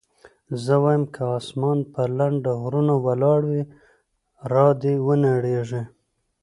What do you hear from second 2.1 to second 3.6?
لنډه غرو ولاړ